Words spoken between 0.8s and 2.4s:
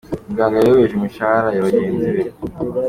imishahara ya bagenzi be